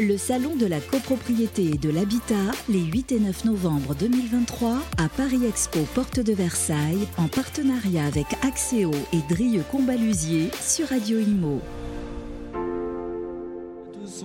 [0.00, 5.08] Le salon de la copropriété et de l'habitat, les 8 et 9 novembre 2023 à
[5.08, 11.60] Paris Expo Porte de Versailles, en partenariat avec Axéo et Drieux Combalusier sur Radio Imo.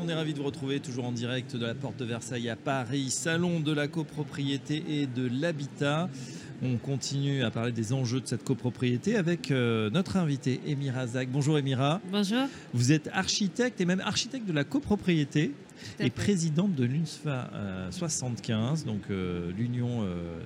[0.01, 2.55] On est ravis de vous retrouver toujours en direct de la Porte de Versailles à
[2.55, 6.09] Paris, salon de la copropriété et de l'habitat.
[6.61, 11.29] On continue à parler des enjeux de cette copropriété avec euh, notre invité Emira Zak.
[11.29, 12.01] Bonjour Emira.
[12.11, 12.47] Bonjour.
[12.73, 15.53] Vous êtes architecte et même architecte de la copropriété
[16.01, 17.49] et présidente de l'UNSFA
[17.91, 20.41] 75, donc euh, l'union euh,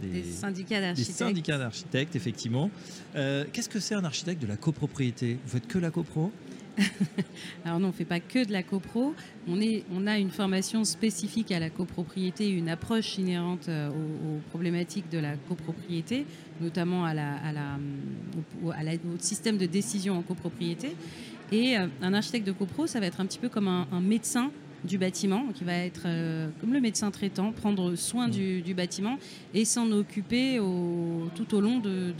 [0.00, 1.08] des, syndicats d'architectes.
[1.08, 2.70] Des syndicats d'architectes, effectivement.
[3.14, 5.38] Qu'est-ce que c'est un architecte de la copropriété?
[5.44, 6.30] Vous faites que la copro?
[7.64, 9.14] Alors non, on ne fait pas que de la copro.
[9.48, 14.40] On, est, on a une formation spécifique à la copropriété, une approche inhérente euh, aux,
[14.50, 16.26] problématiques de la copropriété,
[16.60, 17.78] notamment à la, à la,
[18.64, 18.72] au,
[19.18, 20.94] système de décision en copropriété.
[21.52, 24.50] Et euh, un architecte de copro, ça va être un petit peu comme un médecin
[24.84, 29.18] du bâtiment, qui va être euh, comme le médecin traitant, prendre soin du, bâtiment
[29.54, 30.58] et s'en occuper
[31.34, 32.12] tout au long de,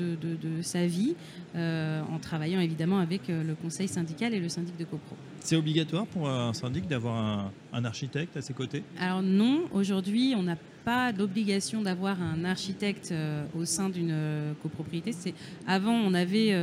[0.62, 1.15] sa vie,
[1.55, 5.17] euh, en travaillant évidemment avec euh, le conseil syndical et le syndic de copro.
[5.41, 8.83] C'est obligatoire pour un syndic d'avoir un, architecte à ses côtés?
[8.99, 13.12] Alors non, aujourd'hui on n'a pas l'obligation d'avoir un architecte
[13.59, 14.15] au sein d'une
[14.62, 15.11] copropriété.
[15.11, 15.34] C'est
[15.67, 16.55] avant on avait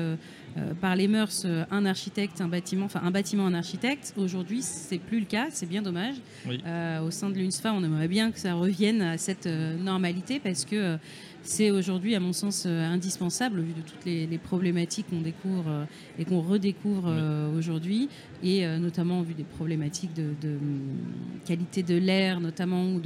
[0.57, 4.13] euh, par les mœurs euh, un architecte, un bâtiment, enfin un bâtiment, un architecte.
[4.17, 6.15] Aujourd'hui, c'est plus le cas, c'est bien dommage.
[6.47, 10.65] Euh, au sein de l'UNSFA, on aimerait bien que ça revienne à cette normalité parce
[10.65, 10.97] que
[11.43, 15.85] c'est aujourd'hui, à mon sens, indispensable au vu de toutes les, problématiques qu'on découvre
[16.17, 17.13] et qu'on redécouvre
[17.57, 18.09] aujourd'hui,
[18.43, 20.81] et notamment au vu des problématiques de, hum,
[21.45, 23.01] qualité de l'air, notamment ou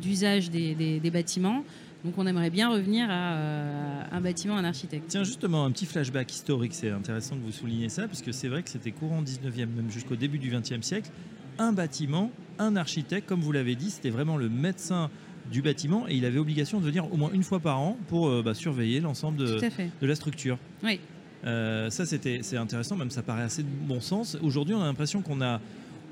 [0.00, 1.64] d'usage des bâtiments.
[2.04, 5.04] Donc on aimerait bien revenir à euh, un bâtiment, un architecte.
[5.08, 8.62] Tiens, justement, un petit flashback historique, c'est intéressant de vous souligner ça, puisque c'est vrai
[8.62, 11.10] que c'était courant 19e, même jusqu'au début du 20e siècle.
[11.58, 15.10] Un bâtiment, un architecte, comme vous l'avez dit, c'était vraiment le médecin
[15.50, 18.28] du bâtiment et il avait obligation de venir au moins une fois par an pour
[18.28, 19.58] euh, bah, surveiller l'ensemble de,
[20.00, 20.58] de, la structure.
[20.82, 21.00] Oui.
[21.44, 24.36] Euh, ça, c'était, c'est intéressant, même ça paraît assez de bon sens.
[24.42, 25.60] Aujourd'hui, on a l'impression qu'on a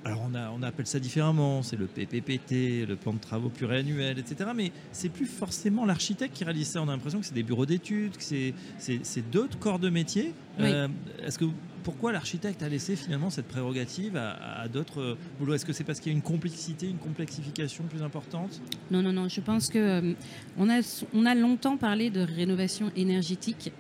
[0.04, 4.18] alors on, a, on appelle ça différemment, c'est le PPPT, le plan de travaux pluriannuel,
[4.18, 4.50] etc.
[4.54, 6.82] Mais c'est plus forcément l'architecte qui réalise ça.
[6.82, 10.32] On a l'impression que c'est des bureaux d'études, que c'est d'autres corps de métier.
[10.60, 10.88] Euh,
[11.22, 11.44] est-ce que
[11.84, 15.54] pourquoi l'architecte a laissé finalement cette prérogative à, d'autres boulots?
[15.54, 18.60] Est-ce que c'est parce qu'il y a une complexité, une complexification plus importante?
[18.90, 19.28] Non, non, non.
[19.28, 20.14] Je pense que euh,
[20.58, 20.80] on, a,
[21.14, 23.72] on a longtemps parlé de rénovation énergétique.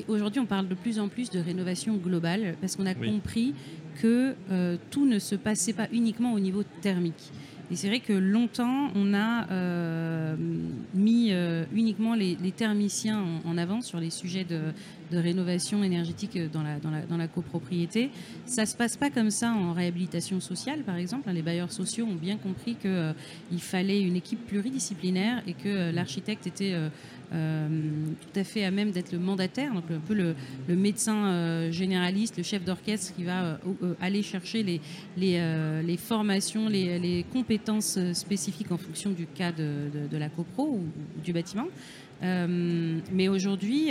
[0.00, 3.54] Et aujourd'hui, on parle de plus en plus de rénovation globale parce qu'on a compris
[4.00, 7.32] que euh, tout ne se passait pas uniquement au niveau thermique.
[7.70, 10.36] Et c'est vrai que longtemps, on a euh,
[10.94, 14.60] mis euh, uniquement les, thermiciens en, avant sur les sujets de,
[15.18, 18.10] rénovation énergétique dans la, copropriété.
[18.46, 21.30] Ça ne se passe pas comme ça en réhabilitation sociale, par exemple.
[21.30, 26.74] Les bailleurs sociaux ont bien compris qu'il fallait une équipe pluridisciplinaire et que l'architecte était
[27.32, 27.68] euh,
[28.20, 30.34] tout à fait à même d'être le mandataire, donc un peu le,
[30.68, 34.64] médecin euh, généraliste, le chef d'orchestre qui va euh, aller chercher
[35.16, 40.84] les, formations, les, compétences spécifiques en fonction du cas de, la copro ou,
[41.22, 41.66] du bâtiment.
[42.22, 43.90] Mais aujourd'hui,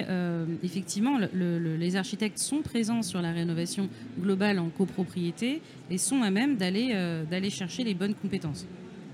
[0.64, 6.58] effectivement, les architectes sont présents sur la rénovation globale en copropriété et sont à même
[6.58, 6.94] d'aller
[7.30, 8.68] d'aller chercher les bonnes compétences.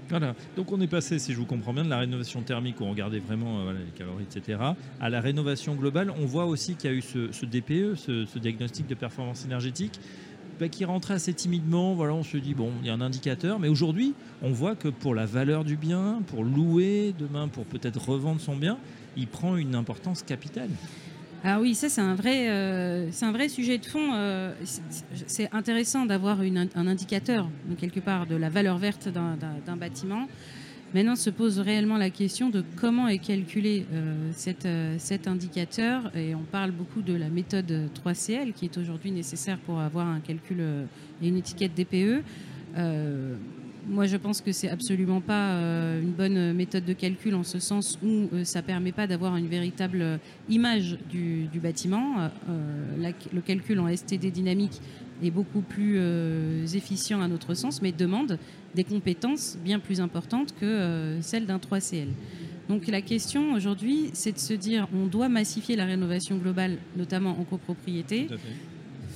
[0.09, 2.83] Voilà, donc on est passé, si je vous comprends bien, de la rénovation thermique où
[2.83, 4.59] on regardait vraiment euh, les calories, etc.,
[5.01, 6.13] à la rénovation globale.
[6.21, 9.99] On voit aussi qu'il y a eu ce, DPE, ce, diagnostic de performance énergétique,
[10.59, 11.95] bah, qui rentrait assez timidement.
[11.95, 14.89] Voilà, on se dit, bon, il y a un indicateur, mais aujourd'hui, on voit que
[14.89, 18.77] pour la valeur du bien, pour louer demain, pour peut-être revendre son bien,
[19.17, 20.69] il prend une importance capitale.
[21.47, 24.13] Ah oui, ça c'est un vrai, euh, un vrai sujet de fond.
[24.13, 24.51] Euh,
[25.27, 30.27] c'est intéressant d'avoir un indicateur quelque part de la valeur verte d'un bâtiment.
[30.95, 34.31] Maintenant se pose réellement la question de comment est calculé euh,
[34.97, 36.11] cet indicateur.
[36.15, 40.21] Et on parle beaucoup de la méthode 3CL qui est aujourd'hui nécessaire pour avoir un
[40.21, 40.63] calcul
[41.21, 42.23] et une étiquette DPE.
[43.87, 47.59] Moi, je pense que c'est absolument pas euh, une bonne méthode de calcul en ce
[47.59, 50.17] sens où ça euh, ça permet pas d'avoir une véritable euh,
[50.49, 52.29] image du, bâtiment.
[52.97, 54.81] le calcul en STD dynamique
[55.21, 55.99] est beaucoup plus
[56.73, 58.37] efficient à notre sens, mais demande
[58.75, 62.07] des compétences bien plus importantes que celles d'un 3CL.
[62.69, 67.37] Donc la question aujourd'hui, c'est de se dire, on doit massifier la rénovation globale, notamment
[67.39, 68.27] en copropriété.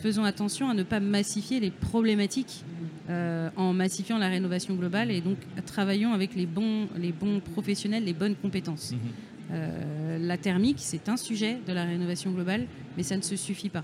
[0.01, 2.63] Faisons attention à ne pas massifier les problématiques
[3.09, 8.03] euh, en massifiant la rénovation globale et donc travaillons avec les bons, les bons professionnels,
[8.03, 8.91] les bonnes compétences.
[8.91, 8.99] Mhm.
[9.51, 12.67] Euh, la thermique, c'est un sujet de la rénovation globale,
[12.97, 13.83] mais ça ne se suffit pas.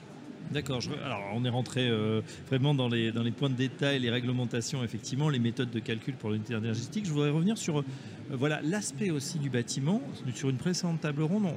[0.51, 0.79] D'accord.
[1.03, 4.83] Alors, on est rentré euh, vraiment dans les, dans les points de détail, les réglementations,
[4.83, 7.05] effectivement, les méthodes de calcul pour l'unité énergétique.
[7.05, 7.83] Je voudrais revenir sur euh,
[8.29, 10.01] voilà l'aspect aussi du bâtiment.
[10.33, 11.47] Sur une précédente table ronde,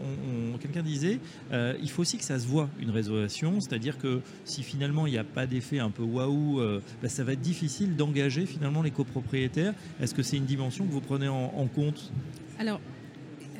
[0.60, 1.20] quelqu'un disait
[1.52, 5.12] euh, il faut aussi que ça se voit une réservation, c'est-à-dire que si finalement il
[5.12, 6.60] n'y a pas d'effet un peu waouh,
[7.02, 9.74] bah, ça va être difficile d'engager finalement les copropriétaires.
[10.00, 12.10] Est-ce que c'est une dimension que vous prenez en, compte?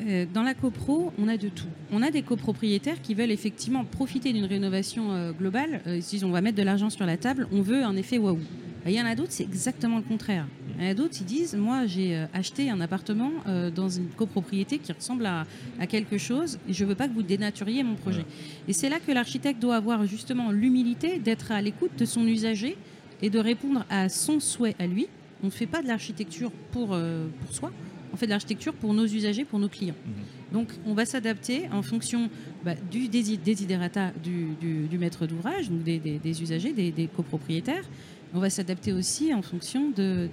[0.07, 1.67] Euh, dans la copro, on a de tout.
[1.93, 5.81] On a des copropriétaires qui veulent effectivement profiter d'une rénovation euh, globale.
[5.87, 8.19] Euh, ils disent on va mettre de l'argent sur la table, on veut un effet
[8.19, 8.39] waouh.
[8.87, 10.47] Il y en a d'autres, c'est exactement le contraire.
[10.79, 13.33] Il y en a d'autres, ils disent moi j'ai acheté un appartement
[13.75, 15.47] dans une copropriété qui ressemble à,
[15.89, 18.25] quelque chose et je ne veux pas que vous dénaturiez mon projet.
[18.67, 22.79] Et c'est là que l'architecte doit avoir justement l'humilité d'être à l'écoute de son usager
[23.21, 25.09] et de répondre à son souhait à lui.
[25.43, 27.73] On ne fait pas de l'architecture pour, pour soi,
[28.13, 29.95] on fait de l'architecture pour nos usagers, pour nos clients.
[30.07, 30.13] Mhm.
[30.53, 32.31] Donc on va s'adapter en fonction
[32.65, 37.85] bah, du desiderata du, du, maître d'ouvrage, donc des, usagers, des, copropriétaires.
[38.35, 40.29] On va s'adapter aussi en fonction de,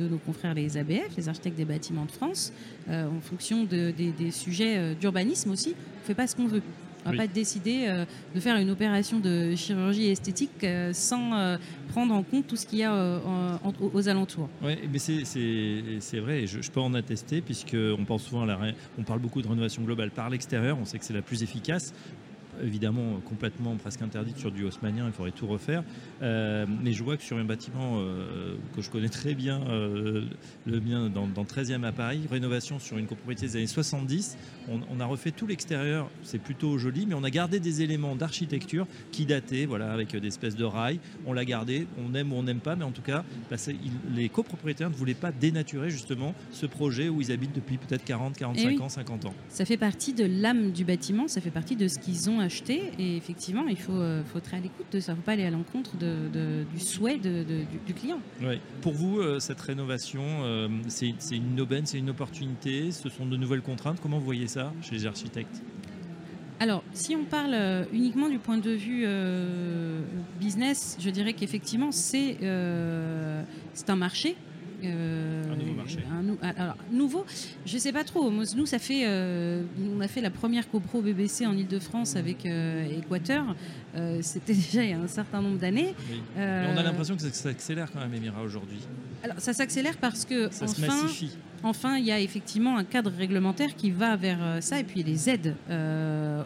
[0.00, 2.52] nos confrères les ABF, les architectes des bâtiments de France,
[2.88, 5.74] euh, en fonction des, sujets euh, d'urbanisme aussi.
[5.76, 6.62] On ne fait pas ce qu'on veut.
[7.04, 8.04] On ne va pas décider euh,
[8.34, 11.56] de faire une opération de chirurgie esthétique euh, sans euh,
[11.88, 13.20] prendre en compte tout ce qu'il y a
[13.94, 14.48] aux alentours.
[14.62, 18.58] Oui, mais c'est vrai, et je, peux en attester, puisqu'on pense souvent à la,
[18.98, 21.94] on parle beaucoup de rénovation globale par l'extérieur, on sait que c'est la plus efficace
[22.62, 25.82] évidemment complètement presque interdite sur du haussmanien, il faudrait tout refaire.
[26.22, 30.24] Euh, mais je vois que sur un bâtiment euh, que je connais très bien, euh,
[30.66, 34.36] le bien dans, dans 13e à Paris, rénovation sur une copropriété des années 70,
[34.68, 38.86] on, a refait tout l'extérieur, c'est plutôt joli, mais on a gardé des éléments d'architecture
[39.12, 41.00] qui dataient, voilà, avec des espèces de rails.
[41.26, 43.56] On l'a gardé, on aime ou on n'aime pas, mais en tout cas, bah,
[44.14, 48.36] les copropriétaires ne voulaient pas dénaturer justement ce projet où ils habitent depuis peut-être 40,
[48.36, 49.34] 45 eh ans, 50 ans.
[49.48, 52.92] Ça fait partie de l'âme du bâtiment, ça fait partie de ce qu'ils ont acheter.
[52.98, 55.12] Et effectivement, il faut, euh, faut être à l'écoute de ça.
[55.12, 57.44] Il ne faut pas aller à l'encontre de, du souhait de,
[57.86, 58.20] du, client.
[58.80, 62.90] Pour vous, euh, cette rénovation, euh, c'est une aubaine, c'est une opportunité?
[62.90, 64.00] Ce sont de nouvelles contraintes?
[64.00, 65.62] Comment vous voyez ça chez les architectes?
[66.60, 69.06] Alors, si on parle uniquement du point de vue
[70.40, 74.34] business, je dirais qu'effectivement, c'est un marché
[74.84, 75.98] euh, un nouveau marché.
[76.56, 77.26] alors, nouveau,
[77.66, 78.30] je ne sais pas trop.
[78.30, 79.62] Nous, ça fait, euh,
[79.96, 83.56] on a fait la première copro BBC en Ile-de-France avec euh, Équateur.
[84.20, 85.94] C'était déjà il y a un certain nombre d'années.
[86.36, 88.78] on a l'impression que ça s'accélère quand même, Émira, aujourd'hui.
[89.24, 91.08] Alors, ça s'accélère parce que enfin,
[91.64, 95.28] enfin, il y a effectivement un cadre réglementaire qui va vers ça, et puis les
[95.28, 95.56] aides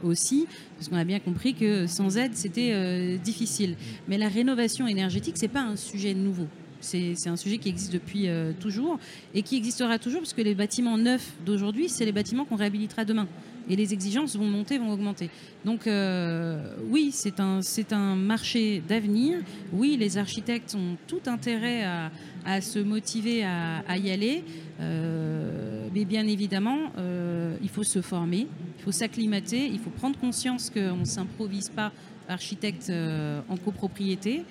[0.02, 0.46] aussi,
[0.79, 3.76] parce qu'on a bien compris que sans aide, c'était difficile.
[4.08, 6.49] Mais la rénovation énergétique, c'est pas un sujet nouveau.
[6.82, 8.99] C'est un sujet qui existe depuis euh, toujours
[9.34, 13.05] et qui existera toujours parce que les bâtiments neufs d'aujourd'hui, c'est les bâtiments qu'on réhabilitera
[13.05, 13.29] demain.
[13.70, 15.31] Et les exigences vont monter, vont augmenter.
[15.64, 19.38] Donc euh, oui, c'est un, marché d'avenir.
[19.73, 21.84] Oui, les architectes ont tout intérêt
[22.44, 24.43] à, se motiver à, y aller.
[24.81, 26.90] Euh, mais bien évidemment,
[27.62, 28.49] il faut se former,
[28.79, 31.93] il faut s'acclimater, il faut prendre conscience qu'on ne s'improvise pas
[32.29, 32.90] architecte
[33.49, 34.43] en copropriété.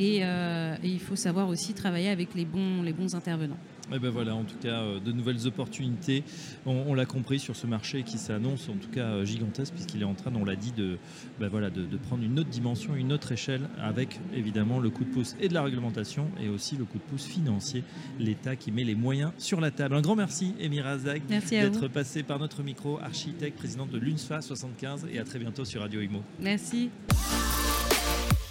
[0.00, 3.58] Euh, et, il faut savoir aussi travailler avec les bons, les bons intervenants.
[3.90, 6.22] Et eh ben voilà, en tout cas, euh, de nouvelles opportunités.
[6.66, 10.04] On, l'a compris sur ce marché qui s'annonce en tout cas euh, gigantesque puisqu'il est
[10.04, 10.98] en train, on l'a dit, de,
[11.40, 15.08] ben voilà, de, prendre une autre dimension, une autre échelle avec évidemment le coup de
[15.08, 17.82] pouce et de la réglementation et aussi le coup de pouce financier,
[18.20, 19.94] l'État qui met les moyens sur la table.
[19.94, 25.06] Un grand merci, Emira Zag, d'être passé par notre micro, architecte, présidente de l'UNSFA 75
[25.10, 26.22] et à très bientôt sur Radio Imo.
[26.40, 26.90] Merci.